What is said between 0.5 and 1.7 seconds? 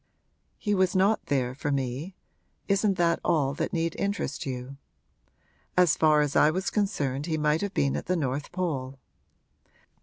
He was not there